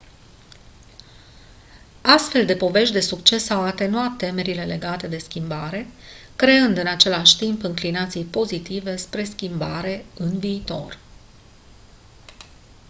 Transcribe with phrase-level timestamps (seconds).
[2.01, 5.87] astfel de povești de succes au atenuat temerile legate de schimbare
[6.35, 10.97] creând în același timp înclinații pozitive spre schimbare în viitor